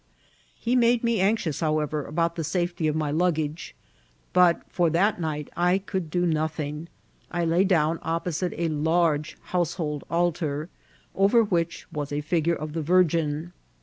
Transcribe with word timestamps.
He 0.59 0.75
made 0.75 1.03
me 1.03 1.19
anx* 1.19 1.45
ious, 1.45 1.59
however, 1.59 2.07
abdut 2.07 2.33
the 2.33 2.43
safety 2.43 2.87
of 2.87 2.95
my 2.95 3.11
luggage; 3.11 3.75
but 4.33 4.63
for 4.67 4.89
fbBt 4.89 5.19
night 5.19 5.49
I 5.55 5.77
could 5.77 6.09
do 6.09 6.25
nothing. 6.25 6.87
I 7.29 7.45
lay 7.45 7.63
down 7.63 7.99
opposite 8.01 8.53
a 8.57 8.67
large 8.69 9.37
household 9.53 10.03
altar, 10.09 10.69
over 11.13 11.43
which 11.43 11.85
was 11.91 12.11
a 12.11 12.21
figure 12.21 12.55
of 12.55 12.73
the 12.73 12.81
Virgin. 12.81 13.53